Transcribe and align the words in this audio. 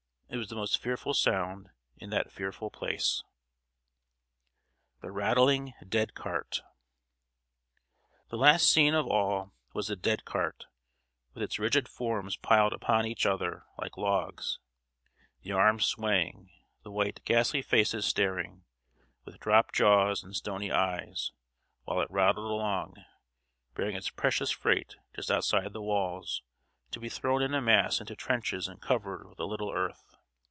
It 0.33 0.37
was 0.37 0.47
the 0.47 0.55
most 0.55 0.79
fearful 0.81 1.13
sound 1.13 1.71
in 1.97 2.09
that 2.11 2.31
fearful 2.31 2.69
place. 2.71 3.21
[Sidenote: 5.01 5.01
THE 5.01 5.11
RATTLING 5.11 5.73
DEAD 5.89 6.13
CART.] 6.13 6.61
The 8.29 8.37
last 8.37 8.71
scene 8.71 8.93
of 8.93 9.05
all 9.05 9.51
was 9.73 9.89
the 9.89 9.97
dead 9.97 10.23
cart, 10.23 10.67
with 11.33 11.43
its 11.43 11.59
rigid 11.59 11.89
forms 11.89 12.37
piled 12.37 12.71
upon 12.71 13.05
each 13.05 13.25
other 13.25 13.65
like 13.77 13.97
logs 13.97 14.59
the 15.41 15.51
arms 15.51 15.83
swaying, 15.83 16.49
the 16.83 16.91
white 16.91 17.19
ghastly 17.25 17.61
faces 17.61 18.05
staring, 18.05 18.63
with 19.25 19.37
dropped 19.37 19.75
jaws 19.75 20.23
and 20.23 20.33
stony 20.33 20.71
eyes 20.71 21.33
while 21.83 21.99
it 21.99 22.09
rattled 22.09 22.49
along, 22.49 22.95
bearing 23.75 23.97
its 23.97 24.09
precious 24.09 24.49
freight 24.49 24.95
just 25.13 25.29
outside 25.29 25.73
the 25.73 25.81
walls, 25.81 26.41
to 26.89 27.01
be 27.01 27.09
thrown 27.09 27.41
in 27.41 27.53
a 27.53 27.61
mass 27.61 27.99
into 27.99 28.15
trenches 28.15 28.69
and 28.69 28.81
covered 28.81 29.27
with 29.27 29.37
a 29.37 29.43
little 29.45 29.73
earth. 29.73 30.07